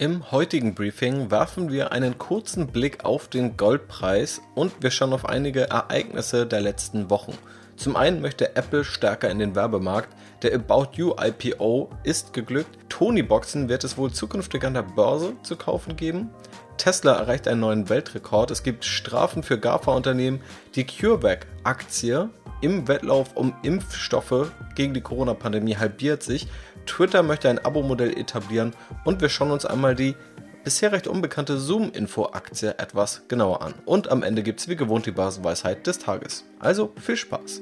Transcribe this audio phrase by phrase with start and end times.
[0.00, 5.28] Im heutigen Briefing werfen wir einen kurzen Blick auf den Goldpreis und wir schauen auf
[5.28, 7.36] einige Ereignisse der letzten Wochen.
[7.74, 10.14] Zum einen möchte Apple stärker in den Werbemarkt.
[10.42, 12.78] Der About You IPO ist geglückt.
[12.88, 16.30] Tony Boxen wird es wohl zukünftig an der Börse zu kaufen geben.
[16.76, 18.52] Tesla erreicht einen neuen Weltrekord.
[18.52, 20.40] Es gibt Strafen für GAFA-Unternehmen.
[20.76, 22.30] Die CureVac-Aktie
[22.60, 26.46] im Wettlauf um Impfstoffe gegen die Corona-Pandemie halbiert sich.
[26.88, 28.74] Twitter möchte ein Abo-Modell etablieren
[29.04, 30.16] und wir schauen uns einmal die
[30.64, 33.74] bisher recht unbekannte Zoom-Info-Aktie etwas genauer an.
[33.84, 36.44] Und am Ende gibt es wie gewohnt die Basenweisheit des Tages.
[36.58, 37.60] Also viel Spaß!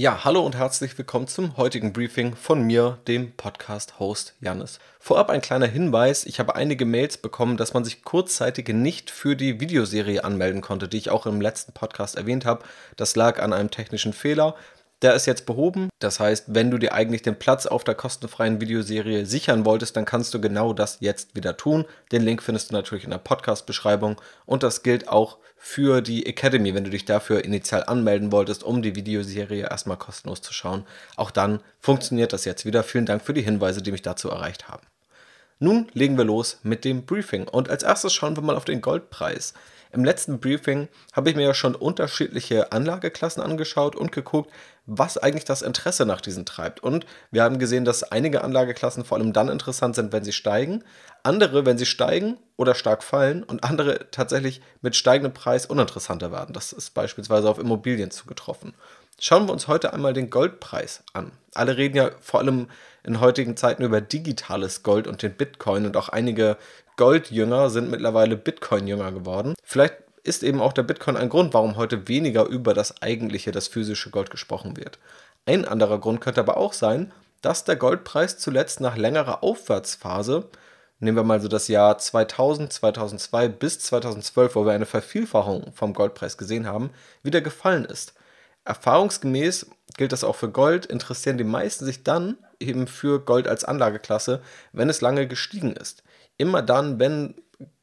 [0.00, 4.78] Ja, hallo und herzlich willkommen zum heutigen Briefing von mir, dem Podcast-Host Janis.
[4.98, 9.36] Vorab ein kleiner Hinweis, ich habe einige Mails bekommen, dass man sich kurzzeitig nicht für
[9.36, 12.64] die Videoserie anmelden konnte, die ich auch im letzten Podcast erwähnt habe.
[12.96, 14.54] Das lag an einem technischen Fehler.
[15.02, 15.88] Der ist jetzt behoben.
[15.98, 20.04] Das heißt, wenn du dir eigentlich den Platz auf der kostenfreien Videoserie sichern wolltest, dann
[20.04, 21.86] kannst du genau das jetzt wieder tun.
[22.12, 24.20] Den Link findest du natürlich in der Podcast-Beschreibung.
[24.44, 28.82] Und das gilt auch für die Academy, wenn du dich dafür initial anmelden wolltest, um
[28.82, 30.86] die Videoserie erstmal kostenlos zu schauen.
[31.16, 32.82] Auch dann funktioniert das jetzt wieder.
[32.82, 34.86] Vielen Dank für die Hinweise, die mich dazu erreicht haben.
[35.58, 37.48] Nun legen wir los mit dem Briefing.
[37.48, 39.54] Und als erstes schauen wir mal auf den Goldpreis.
[39.92, 44.50] Im letzten Briefing habe ich mir ja schon unterschiedliche Anlageklassen angeschaut und geguckt,
[44.86, 46.82] was eigentlich das Interesse nach diesen treibt.
[46.82, 50.84] Und wir haben gesehen, dass einige Anlageklassen vor allem dann interessant sind, wenn sie steigen,
[51.22, 56.52] andere, wenn sie steigen oder stark fallen und andere tatsächlich mit steigendem Preis uninteressanter werden.
[56.52, 58.74] Das ist beispielsweise auf Immobilien zugetroffen.
[59.18, 61.32] Schauen wir uns heute einmal den Goldpreis an.
[61.54, 62.68] Alle reden ja vor allem
[63.02, 66.56] in heutigen Zeiten über digitales Gold und den Bitcoin und auch einige
[66.96, 69.54] Goldjünger sind mittlerweile Bitcoin-Jünger geworden.
[69.62, 73.68] Vielleicht ist eben auch der Bitcoin ein Grund, warum heute weniger über das eigentliche, das
[73.68, 74.98] physische Gold gesprochen wird.
[75.46, 80.48] Ein anderer Grund könnte aber auch sein, dass der Goldpreis zuletzt nach längerer Aufwärtsphase,
[80.98, 85.94] nehmen wir mal so das Jahr 2000, 2002 bis 2012, wo wir eine Vervielfachung vom
[85.94, 86.90] Goldpreis gesehen haben,
[87.22, 88.12] wieder gefallen ist.
[88.64, 89.66] Erfahrungsgemäß
[89.96, 94.42] gilt das auch für Gold, interessieren die meisten sich dann eben für Gold als Anlageklasse,
[94.72, 96.02] wenn es lange gestiegen ist.
[96.36, 97.34] Immer dann, wenn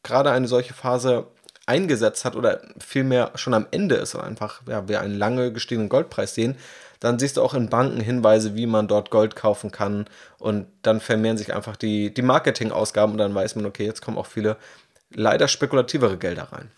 [0.04, 1.28] gerade eine solche Phase
[1.66, 5.90] eingesetzt hat oder vielmehr schon am Ende ist und einfach ja, wir einen lange gestiegenen
[5.90, 6.56] Goldpreis sehen,
[7.00, 10.06] dann siehst du auch in Banken Hinweise, wie man dort Gold kaufen kann.
[10.40, 14.18] Und dann vermehren sich einfach die, die Marketingausgaben und dann weiß man, okay, jetzt kommen
[14.18, 14.58] auch viele
[15.12, 16.72] leider spekulativere Gelder rein.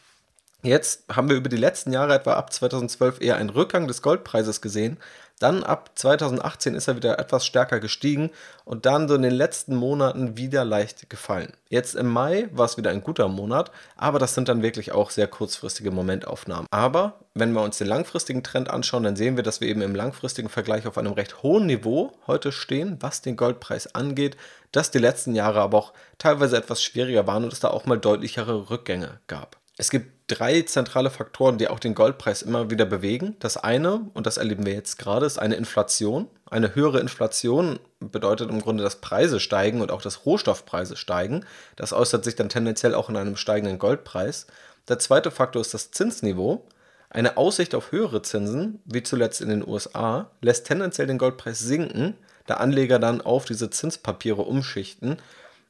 [0.62, 4.59] Jetzt haben wir über die letzten Jahre etwa ab 2012 eher einen Rückgang des Goldpreises
[4.59, 4.97] gesehen.
[5.40, 8.30] Dann ab 2018 ist er wieder etwas stärker gestiegen
[8.66, 11.53] und dann so in den letzten Monaten wieder leicht gefallen.
[11.70, 15.12] Jetzt im Mai war es wieder ein guter Monat, aber das sind dann wirklich auch
[15.12, 16.68] sehr kurzfristige Momentaufnahmen.
[16.72, 19.96] Aber wenn wir uns den langfristigen Trend anschauen, dann sehen wir, dass wir eben im
[19.96, 24.36] langfristigen Vergleich auf einem recht hohen Niveau heute stehen, was den Goldpreis angeht,
[24.74, 27.97] dass die letzten Jahre aber auch teilweise etwas schwieriger waren und es da auch mal
[27.97, 29.56] deutlichere Rückgänge gab.
[29.79, 33.38] Es gibt drei zentrale Faktoren, die auch den Goldpreis immer wieder bewegen.
[33.40, 36.28] Das eine, und das erleben wir jetzt gerade, ist eine Inflation.
[36.51, 41.45] Eine höhere Inflation bedeutet im Grunde, dass Preise steigen und auch dass Rohstoffpreise steigen.
[41.78, 44.47] Das äußert sich dann tendenziell auch in einem steigenden Goldpreis.
[44.90, 46.67] Der zweite Faktor ist das Zinsniveau.
[47.09, 52.16] Eine Aussicht auf höhere Zinsen, wie zuletzt in den USA, lässt tendenziell den Goldpreis sinken,
[52.47, 55.22] da Anleger dann auf diese Zinspapiere umschichten.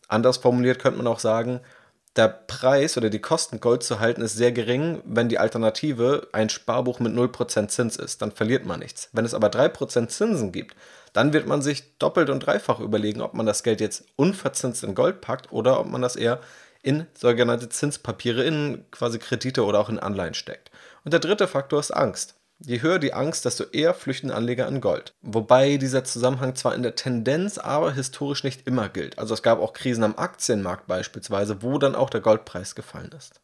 [0.08, 1.60] Anders formuliert könnte man auch sagen,
[2.20, 6.50] der Preis oder die Kosten, Gold zu halten, ist sehr gering, wenn die Alternative ein
[6.50, 8.22] Sparbuch mit 0% Zins ist.
[8.22, 9.08] Dann verliert man nichts.
[9.14, 10.76] Wenn es aber 3% Zinsen gibt,
[11.14, 14.96] dann wird man sich doppelt und dreifach überlegen, ob man das Geld jetzt unverzinst in
[14.96, 16.42] Gold packt oder ob man das eher
[16.82, 20.72] in sogenannte Zinspapiere, in quasi Kredite oder auch in Anleihen steckt.
[21.06, 22.36] Und der dritte Faktor ist Angst.
[22.62, 25.14] Je höher die Angst, desto eher flüchten Anleger in Gold.
[25.22, 29.18] Wobei dieser Zusammenhang zwar in der Tendenz, aber historisch nicht immer gilt.
[29.18, 33.40] Also es gab auch Krisen am Aktienmarkt beispielsweise, wo dann auch der Goldpreis gefallen ist.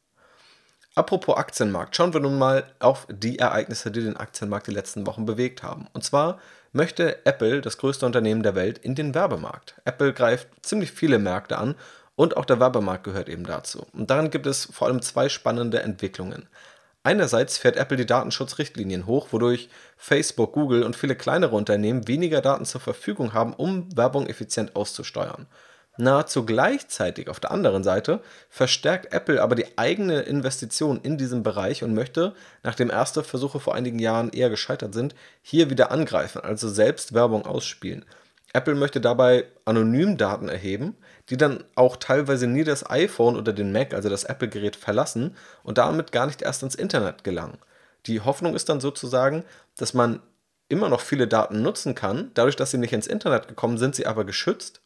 [0.95, 5.25] Apropos Aktienmarkt, schauen wir nun mal auf die Ereignisse, die den Aktienmarkt die letzten Wochen
[5.25, 5.87] bewegt haben.
[5.93, 6.39] Und zwar
[6.73, 9.75] möchte Apple, das größte Unternehmen der Welt, in den Werbemarkt.
[9.85, 11.75] Apple greift ziemlich viele Märkte an
[12.15, 13.85] und auch der Werbemarkt gehört eben dazu.
[13.93, 16.47] Und darin gibt es vor allem zwei spannende Entwicklungen.
[17.05, 22.65] Einerseits fährt Apple die Datenschutzrichtlinien hoch, wodurch Facebook, Google und viele kleinere Unternehmen weniger Daten
[22.65, 25.45] zur Verfügung haben, um Werbung effizient auszusteuern.
[25.97, 31.83] Nahezu gleichzeitig auf der anderen Seite verstärkt Apple aber die eigene Investition in diesem Bereich
[31.83, 35.13] und möchte, nachdem erste Versuche vor einigen Jahren eher gescheitert sind,
[35.43, 38.03] hier wieder angreifen, also selbst Werbung ausspielen.
[38.55, 40.95] Apple möchte dabei anonym Daten erheben,
[41.29, 45.77] die dann auch teilweise nie das iPhone oder den Mac, also das Apple-Gerät, verlassen und
[45.77, 47.57] damit gar nicht erst ins Internet gelangen.
[48.05, 49.43] Die Hoffnung ist dann sozusagen,
[49.77, 50.21] dass man
[50.69, 52.31] immer noch viele Daten nutzen kann.
[52.33, 54.81] Dadurch, dass sie nicht ins Internet gekommen sind, sie aber geschützt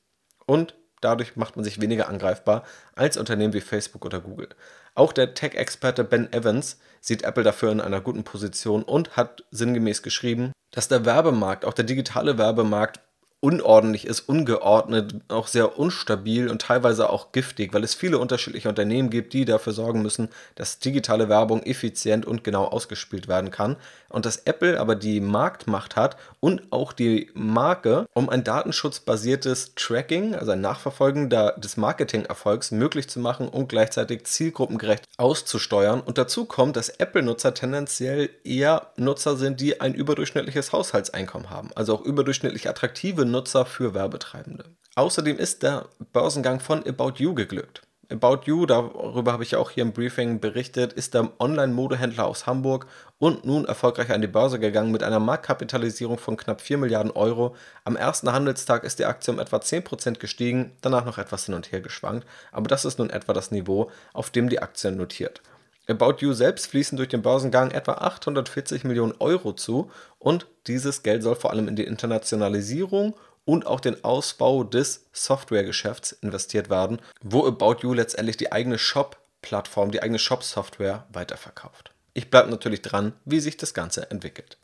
[0.46, 2.64] und dadurch macht man sich weniger angreifbar
[2.96, 4.50] als Unternehmen wie Facebook oder Google.
[4.96, 10.02] Auch der Tech-Experte Ben Evans sieht Apple dafür in einer guten Position und hat sinngemäß
[10.02, 13.00] geschrieben, dass der Werbemarkt, auch der digitale Werbemarkt,
[13.42, 19.10] unordentlich ist, ungeordnet, auch sehr unstabil und teilweise auch giftig, weil es viele unterschiedliche Unternehmen
[19.10, 23.78] gibt, die dafür sorgen müssen, dass digitale Werbung effizient und genau ausgespielt werden kann.
[24.10, 30.36] Und dass Apple aber die Marktmacht hat und auch die Marke, um ein datenschutzbasiertes Tracking,
[30.36, 36.02] also ein Nachverfolgen des Marketingerfolgs möglich zu machen und gleichzeitig zielgruppengerecht auszusteuern.
[36.02, 41.96] Und dazu kommt, dass Apple-Nutzer tendenziell eher Nutzer sind, die ein überdurchschnittliches Haushaltseinkommen haben, also
[41.96, 44.66] auch überdurchschnittlich attraktive Nutzer für Werbetreibende.
[44.96, 47.82] Außerdem ist der Börsengang von About You geglückt.
[48.12, 52.48] About You, darüber habe ich ja auch hier im Briefing berichtet, ist der Online-Modehändler aus
[52.48, 52.88] Hamburg
[53.20, 57.56] und nun erfolgreich an die Börse gegangen mit einer Marktkapitalisierung von knapp 4 Milliarden Euro.
[57.84, 61.72] Am ersten Handelstag ist die Aktie um etwa 10% gestiegen, danach noch etwas hin und
[61.72, 65.44] her geschwankt, aber das ist nun etwa das Niveau, auf dem die Aktie notiert.
[65.88, 71.22] About You selbst fließen durch den Börsengang etwa 840 Millionen Euro zu und dieses Geld
[71.22, 73.14] soll vor allem in die Internationalisierung
[73.50, 79.90] und auch den Ausbau des Softwaregeschäfts investiert werden, wo About You letztendlich die eigene Shop-Plattform,
[79.90, 81.90] die eigene Shop-Software weiterverkauft.
[82.14, 84.60] Ich bleibe natürlich dran, wie sich das Ganze entwickelt.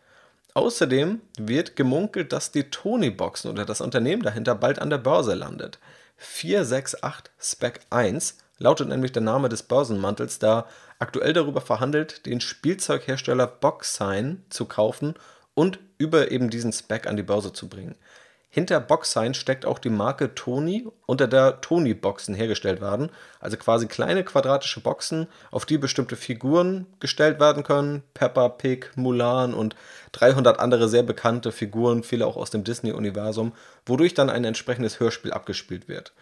[0.54, 5.80] Außerdem wird gemunkelt, dass die Tony-Boxen oder das Unternehmen dahinter bald an der Börse landet.
[6.18, 10.68] 468 Spec 1 lautet nämlich der Name des Börsenmantels, da
[11.00, 15.16] aktuell darüber verhandelt, den Spielzeughersteller Boxsign zu kaufen
[15.56, 17.96] und über eben diesen Spec an die Börse zu bringen.
[18.56, 23.10] Hinter Boxsign steckt auch die Marke Tony, unter der Tony-Boxen hergestellt werden.
[23.42, 28.04] Also quasi kleine quadratische Boxen, auf die bestimmte Figuren gestellt werden können.
[28.14, 29.76] Peppa Pig, Mulan und
[30.14, 33.52] 300 andere sehr bekannte Figuren, viele auch aus dem Disney-Universum,
[33.86, 36.14] wodurch dann ein entsprechendes Hörspiel abgespielt wird.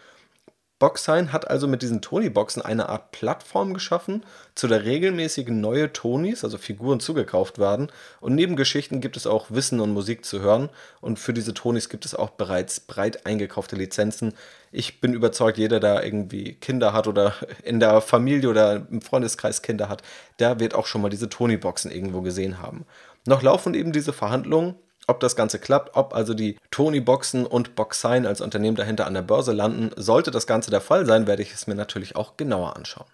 [0.80, 4.24] Boxsign hat also mit diesen Tony-Boxen eine Art Plattform geschaffen,
[4.56, 7.92] zu der regelmäßigen neue Tonys, also Figuren, zugekauft werden.
[8.20, 10.70] Und neben Geschichten gibt es auch Wissen und Musik zu hören.
[11.00, 14.34] Und für diese Tonys gibt es auch bereits breit eingekaufte Lizenzen.
[14.72, 19.62] Ich bin überzeugt, jeder, der irgendwie Kinder hat oder in der Familie oder im Freundeskreis
[19.62, 20.02] Kinder hat,
[20.40, 22.84] der wird auch schon mal diese Tony-Boxen irgendwo gesehen haben.
[23.26, 24.74] Noch laufen eben diese Verhandlungen
[25.06, 29.22] ob das Ganze klappt, ob also die Tony-Boxen und Boxsign als Unternehmen dahinter an der
[29.22, 32.76] Börse landen, sollte das Ganze der Fall sein, werde ich es mir natürlich auch genauer
[32.76, 33.06] anschauen.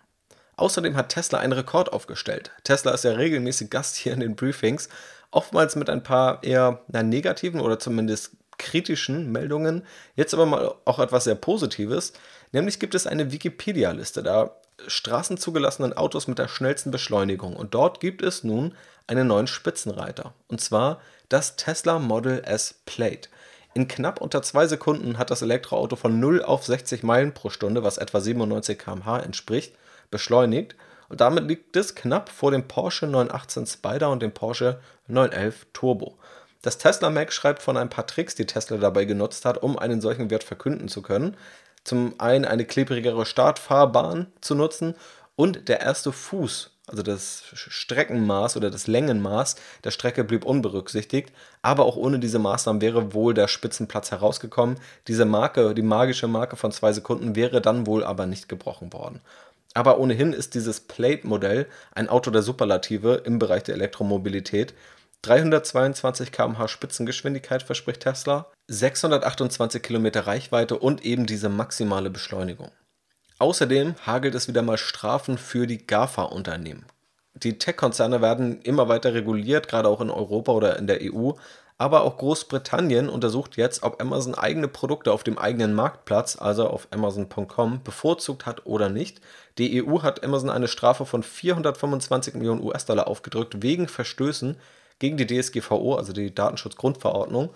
[0.56, 2.50] Außerdem hat Tesla einen Rekord aufgestellt.
[2.64, 4.88] Tesla ist ja regelmäßig Gast hier in den Briefings,
[5.30, 9.84] oftmals mit ein paar eher na, negativen oder zumindest kritischen Meldungen.
[10.16, 12.12] Jetzt aber mal auch etwas sehr Positives,
[12.52, 18.22] nämlich gibt es eine Wikipedia-Liste der straßenzugelassenen Autos mit der schnellsten Beschleunigung und dort gibt
[18.22, 18.74] es nun
[19.06, 23.28] einen neuen Spitzenreiter und zwar das Tesla Model S Plate.
[23.74, 27.84] In knapp unter zwei Sekunden hat das Elektroauto von 0 auf 60 Meilen pro Stunde,
[27.84, 29.74] was etwa 97 km/h entspricht,
[30.10, 30.74] beschleunigt
[31.08, 36.18] und damit liegt es knapp vor dem Porsche 918 Spider und dem Porsche 911 Turbo.
[36.62, 40.00] Das Tesla Mac schreibt von ein paar Tricks, die Tesla dabei genutzt hat, um einen
[40.00, 41.36] solchen Wert verkünden zu können.
[41.84, 44.94] Zum einen eine klebrigere Startfahrbahn zu nutzen
[45.36, 49.54] und der erste Fuß also das Streckenmaß oder das Längenmaß
[49.84, 51.32] der Strecke blieb unberücksichtigt,
[51.62, 54.76] aber auch ohne diese Maßnahmen wäre wohl der Spitzenplatz herausgekommen.
[55.06, 59.20] Diese Marke, die magische Marke von zwei Sekunden, wäre dann wohl aber nicht gebrochen worden.
[59.72, 64.74] Aber ohnehin ist dieses Plate-Modell ein Auto der Superlative im Bereich der Elektromobilität.
[65.22, 72.70] 322 km/h Spitzengeschwindigkeit verspricht Tesla, 628 Kilometer Reichweite und eben diese maximale Beschleunigung.
[73.38, 76.86] Außerdem hagelt es wieder mal Strafen für die GAFA-Unternehmen.
[77.34, 81.32] Die Tech-Konzerne werden immer weiter reguliert, gerade auch in Europa oder in der EU.
[81.78, 86.88] Aber auch Großbritannien untersucht jetzt, ob Amazon eigene Produkte auf dem eigenen Marktplatz, also auf
[86.90, 89.22] Amazon.com, bevorzugt hat oder nicht.
[89.56, 94.58] Die EU hat Amazon eine Strafe von 425 Millionen US-Dollar aufgedrückt wegen Verstößen
[95.00, 97.50] gegen die DSGVO, also die Datenschutzgrundverordnung.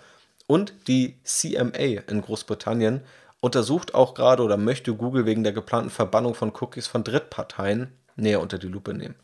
[0.47, 3.01] Und die CMA in Großbritannien
[3.39, 8.41] untersucht auch gerade oder möchte Google wegen der geplanten Verbannung von Cookies von Drittparteien näher
[8.41, 9.15] unter die Lupe nehmen.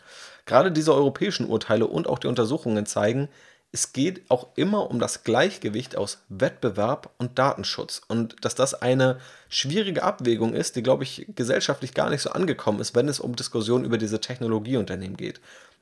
[0.46, 3.30] Gerade diese europäischen Urteile und auch die Untersuchungen zeigen,
[3.74, 9.20] es geht auch immer um das Gleichgewicht aus Wettbewerb und Datenschutz und dass das eine
[9.48, 13.36] schwierige Abwägung ist, die, glaube ich, gesellschaftlich gar nicht so angekommen ist, wenn es um
[13.36, 15.40] Diskussionen über diese Technologieunternehmen geht.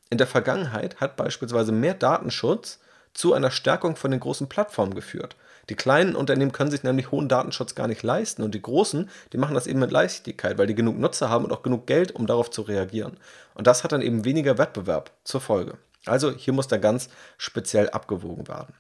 [0.10, 2.80] In der Vergangenheit hat beispielsweise mehr Datenschutz
[3.14, 5.36] zu einer Stärkung von den großen Plattformen geführt.
[5.70, 9.38] Die kleinen Unternehmen können sich nämlich hohen Datenschutz gar nicht leisten und die großen, die
[9.38, 12.26] machen das eben mit Leichtigkeit, weil die genug Nutzer haben und auch genug Geld, um
[12.26, 13.18] darauf zu reagieren.
[13.54, 15.78] Und das hat dann eben weniger Wettbewerb zur Folge.
[16.06, 18.74] Also hier muss da ganz speziell abgewogen werden.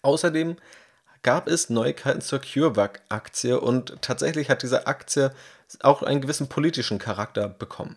[0.00, 0.56] Außerdem
[1.22, 5.32] gab es Neuigkeiten zur CureVac-Aktie und tatsächlich hat diese Aktie
[5.80, 7.96] auch einen gewissen politischen Charakter bekommen.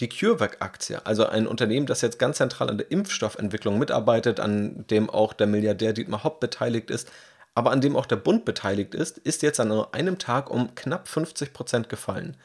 [0.00, 5.08] Die CureVac-Aktie, also ein Unternehmen, das jetzt ganz zentral an der Impfstoffentwicklung mitarbeitet, an dem
[5.08, 7.10] auch der Milliardär Dietmar Hopp beteiligt ist,
[7.54, 11.06] aber an dem auch der Bund beteiligt ist, ist jetzt an einem Tag um knapp
[11.06, 12.36] 50 Prozent gefallen.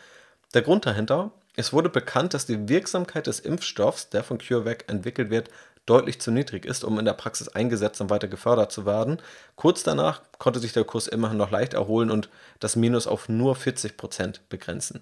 [0.54, 5.32] Der Grund dahinter, es wurde bekannt, dass die Wirksamkeit des Impfstoffs, der von CureVac entwickelt
[5.32, 5.50] wird,
[5.86, 9.18] deutlich zu niedrig ist, um in der Praxis eingesetzt und weiter gefördert zu werden.
[9.56, 12.30] Kurz danach konnte sich der Kurs immerhin noch leicht erholen und
[12.60, 15.02] das Minus auf nur 40 Prozent begrenzen.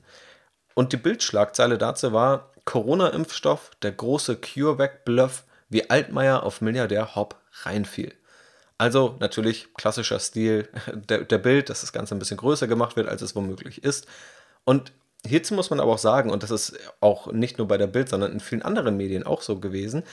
[0.77, 8.13] Und die Bildschlagzeile dazu war Corona-Impfstoff, der große CureVac-Bluff, wie Altmaier auf Milliardär Hopp reinfiel.
[8.77, 13.09] Also natürlich klassischer Stil der, der Bild, dass das Ganze ein bisschen größer gemacht wird,
[13.09, 14.05] als es womöglich ist.
[14.65, 14.91] Und
[15.25, 18.09] hierzu muss man aber auch sagen, und das ist auch nicht nur bei der Bild,
[18.09, 20.03] sondern in vielen anderen Medien auch so gewesen,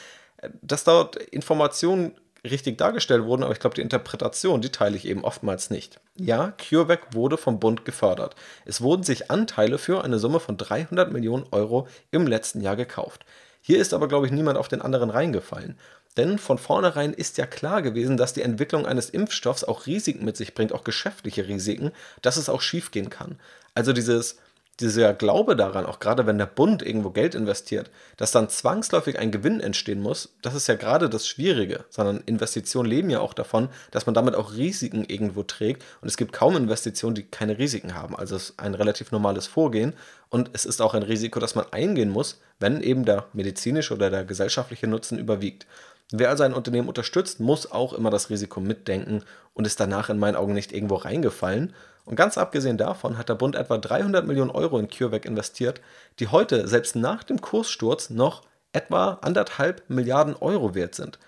[0.62, 5.24] dass dort Informationen richtig dargestellt wurden, aber ich glaube, die Interpretation, die teile ich eben
[5.24, 6.00] oftmals nicht.
[6.16, 8.36] Ja, CureVac wurde vom Bund gefördert.
[8.64, 13.24] Es wurden sich Anteile für eine Summe von 300 Millionen Euro im letzten Jahr gekauft.
[13.60, 15.78] Hier ist aber, glaube ich, niemand auf den anderen reingefallen.
[16.16, 20.36] Denn von vornherein ist ja klar gewesen, dass die Entwicklung eines Impfstoffs auch Risiken mit
[20.36, 21.90] sich bringt, auch geschäftliche Risiken,
[22.22, 23.40] dass es auch schiefgehen kann.
[23.74, 24.36] Also dieses
[24.80, 29.30] dieser Glaube daran, auch gerade wenn der Bund irgendwo Geld investiert, dass dann zwangsläufig ein
[29.30, 33.68] Gewinn entstehen muss, das ist ja gerade das Schwierige, sondern Investitionen leben ja auch davon,
[33.90, 37.94] dass man damit auch Risiken irgendwo trägt und es gibt kaum Investitionen, die keine Risiken
[37.94, 38.16] haben.
[38.16, 39.94] Also es ist ein relativ normales Vorgehen
[40.28, 44.10] und es ist auch ein Risiko, das man eingehen muss, wenn eben der medizinische oder
[44.10, 45.66] der gesellschaftliche Nutzen überwiegt.
[46.12, 50.18] Wer also ein Unternehmen unterstützt, muss auch immer das Risiko mitdenken und ist danach in
[50.18, 51.72] meinen Augen nicht irgendwo reingefallen
[52.04, 55.80] und ganz abgesehen davon hat der Bund etwa 300 Millionen Euro in CureVac investiert,
[56.18, 58.42] die heute selbst nach dem Kurssturz noch
[58.72, 61.18] etwa anderthalb Milliarden Euro wert sind.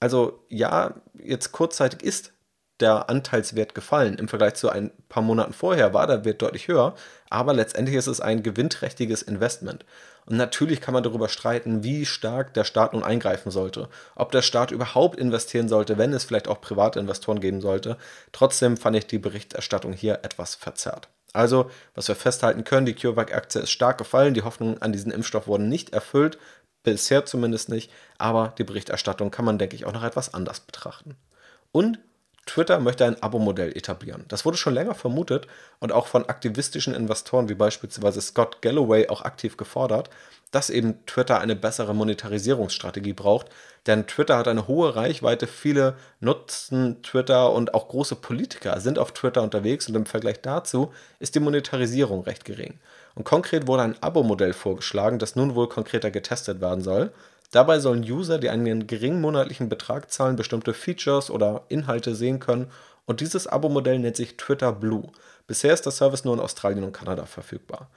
[0.00, 2.32] Also ja, jetzt kurzzeitig ist
[2.80, 4.18] der Anteilswert gefallen.
[4.18, 6.94] Im Vergleich zu ein paar Monaten vorher war der Wert deutlich höher,
[7.30, 9.84] aber letztendlich ist es ein gewinnträchtiges Investment.
[10.26, 13.88] Und natürlich kann man darüber streiten, wie stark der Staat nun eingreifen sollte.
[14.16, 17.98] Ob der Staat überhaupt investieren sollte, wenn es vielleicht auch private Investoren geben sollte.
[18.32, 21.08] Trotzdem fand ich die Berichterstattung hier etwas verzerrt.
[21.34, 25.46] Also, was wir festhalten können, die CureVac-Aktie ist stark gefallen, die Hoffnungen an diesen Impfstoff
[25.46, 26.38] wurden nicht erfüllt,
[26.84, 31.16] bisher zumindest nicht, aber die Berichterstattung kann man, denke ich, auch noch etwas anders betrachten.
[31.72, 31.98] Und
[32.46, 34.24] Twitter möchte ein Abo-Modell etablieren.
[34.28, 35.46] Das wurde schon länger vermutet
[35.80, 40.10] und auch von aktivistischen Investoren wie beispielsweise Scott Galloway auch aktiv gefordert,
[40.50, 43.48] dass eben Twitter eine bessere Monetarisierungsstrategie braucht,
[43.86, 49.12] denn Twitter hat eine hohe Reichweite, viele nutzen Twitter und auch große Politiker sind auf
[49.12, 52.78] Twitter unterwegs und im Vergleich dazu ist die Monetarisierung recht gering.
[53.14, 57.12] Und konkret wurde ein Abo-Modell vorgeschlagen, das nun wohl konkreter getestet werden soll.
[57.50, 62.70] Dabei sollen User, die einen geringen monatlichen Betrag zahlen, bestimmte Features oder Inhalte sehen können
[63.06, 65.10] und dieses Abo-Modell nennt sich Twitter Blue.
[65.46, 67.90] Bisher ist der Service nur in Australien und Kanada verfügbar.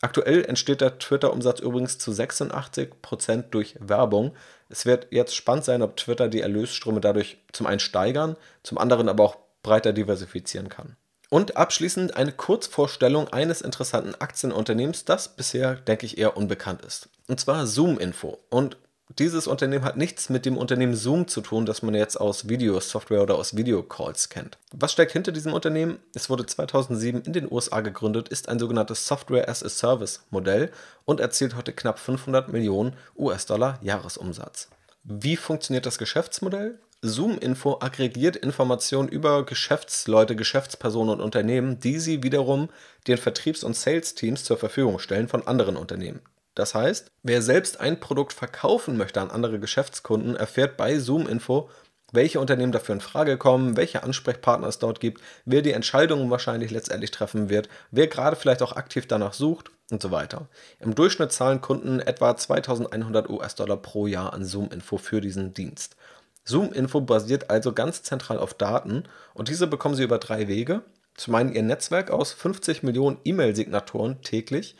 [0.00, 4.34] Aktuell entsteht der Twitter-Umsatz übrigens zu 86% durch Werbung.
[4.68, 9.08] Es wird jetzt spannend sein, ob Twitter die Erlösströme dadurch zum einen steigern, zum anderen
[9.08, 10.96] aber auch breiter diversifizieren kann.
[11.30, 17.08] Und abschließend eine Kurzvorstellung eines interessanten Aktienunternehmens, das bisher, denke ich, eher unbekannt ist.
[17.26, 18.38] Und zwar Zoom Info.
[18.50, 18.76] Und
[19.18, 23.22] dieses Unternehmen hat nichts mit dem Unternehmen Zoom zu tun, das man jetzt aus Videosoftware
[23.22, 24.58] oder aus Videocalls kennt.
[24.72, 25.98] Was steckt hinter diesem Unternehmen?
[26.14, 30.70] Es wurde 2007 in den USA gegründet, ist ein sogenanntes Software as a Service Modell
[31.04, 34.68] und erzielt heute knapp 500 Millionen US-Dollar Jahresumsatz.
[35.04, 36.78] Wie funktioniert das Geschäftsmodell?
[37.02, 42.70] Zoom Info aggregiert Informationen über Geschäftsleute, Geschäftspersonen und Unternehmen, die sie wiederum
[43.06, 46.22] den Vertriebs- und Sales-Teams zur Verfügung stellen von anderen Unternehmen.
[46.54, 51.68] Das heißt, wer selbst ein Produkt verkaufen möchte an andere Geschäftskunden, erfährt bei Zoom Info,
[52.12, 56.70] welche Unternehmen dafür in Frage kommen, welche Ansprechpartner es dort gibt, wer die Entscheidungen wahrscheinlich
[56.70, 60.48] letztendlich treffen wird, wer gerade vielleicht auch aktiv danach sucht und so weiter.
[60.78, 65.96] Im Durchschnitt zahlen Kunden etwa 2100 US-Dollar pro Jahr an Zoom Info für diesen Dienst.
[66.44, 70.82] Zoom Info basiert also ganz zentral auf Daten und diese bekommen Sie über drei Wege.
[71.16, 74.76] Zum einen Ihr Netzwerk aus 50 Millionen E-Mail-Signaturen täglich,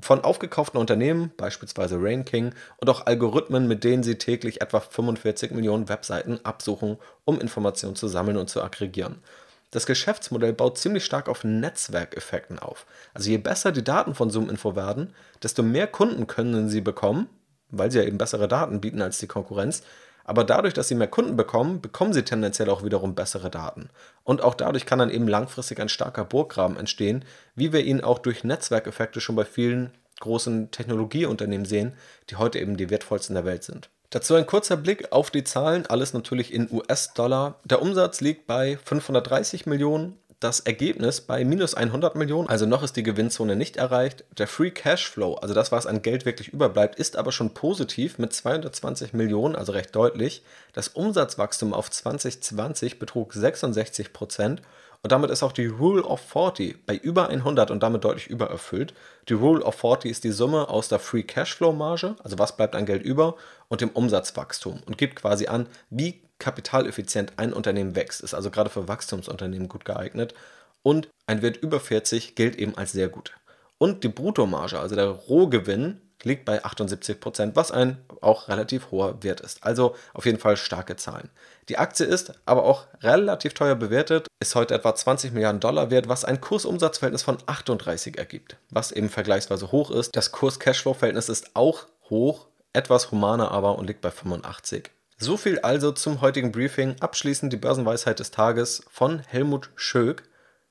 [0.00, 5.88] von aufgekauften Unternehmen, beispielsweise Rainking, und auch Algorithmen, mit denen sie täglich etwa 45 Millionen
[5.88, 9.22] Webseiten absuchen, um Informationen zu sammeln und zu aggregieren.
[9.70, 12.86] Das Geschäftsmodell baut ziemlich stark auf Netzwerkeffekten auf.
[13.12, 17.28] Also je besser die Daten von ZoomInfo werden, desto mehr Kunden können sie bekommen,
[17.70, 19.82] weil sie ja eben bessere Daten bieten als die Konkurrenz,
[20.28, 23.88] aber dadurch, dass sie mehr Kunden bekommen, bekommen sie tendenziell auch wiederum bessere Daten.
[24.24, 28.18] Und auch dadurch kann dann eben langfristig ein starker Burggraben entstehen, wie wir ihn auch
[28.18, 31.94] durch Netzwerkeffekte schon bei vielen großen Technologieunternehmen sehen,
[32.28, 33.88] die heute eben die wertvollsten der Welt sind.
[34.10, 37.58] Dazu ein kurzer Blick auf die Zahlen, alles natürlich in US-Dollar.
[37.64, 42.96] Der Umsatz liegt bei 530 Millionen, das Ergebnis bei minus 100 Millionen, also noch ist
[42.96, 44.24] die Gewinnzone nicht erreicht.
[44.38, 48.32] Der Free Cashflow, also das, was an Geld wirklich überbleibt, ist aber schon positiv mit
[48.32, 50.42] 220 Millionen, also recht deutlich.
[50.72, 54.62] Das Umsatzwachstum auf 2020 betrug 66 Prozent
[55.02, 58.94] und damit ist auch die Rule of 40 bei über 100 und damit deutlich übererfüllt.
[59.28, 62.74] Die Rule of 40 ist die Summe aus der Free Cashflow Marge, also was bleibt
[62.74, 63.36] an Geld über,
[63.68, 68.20] und dem Umsatzwachstum und gibt quasi an, wie kapitaleffizient ein Unternehmen wächst.
[68.20, 70.34] Ist also gerade für Wachstumsunternehmen gut geeignet.
[70.82, 73.32] Und ein Wert über 40 gilt eben als sehr gut.
[73.78, 79.22] Und die Bruttomarge, also der Rohgewinn, liegt bei 78 Prozent, was ein auch relativ hoher
[79.22, 79.62] Wert ist.
[79.62, 81.30] Also auf jeden Fall starke Zahlen.
[81.68, 86.08] Die Aktie ist aber auch relativ teuer bewertet, ist heute etwa 20 Milliarden Dollar wert,
[86.08, 90.16] was ein Kursumsatzverhältnis von 38 ergibt, was eben vergleichsweise hoch ist.
[90.16, 94.90] Das Kurs-Cashflow-Verhältnis ist auch hoch, etwas humaner aber und liegt bei 85.
[95.20, 96.94] So viel also zum heutigen Briefing.
[97.00, 100.22] Abschließend die Börsenweisheit des Tages von Helmut Schöck,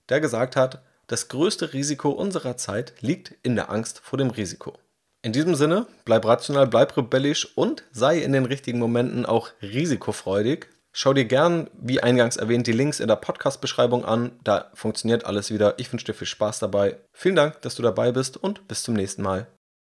[0.08, 4.74] der gesagt hat, das größte Risiko unserer Zeit liegt in der Angst vor dem Risiko.
[5.22, 10.68] In diesem Sinne, bleib rational, bleib rebellisch und sei in den richtigen Momenten auch risikofreudig.
[10.94, 14.32] Schau dir gern, wie eingangs erwähnt, die Links in der Podcast-Beschreibung an.
[14.46, 15.78] Da funktioniert alles wieder.
[15.78, 16.98] Ich wünsche dir viel Spaß dabei.
[17.12, 19.48] Vielen Dank, dass du dabei bist und bis zum nächsten Mal.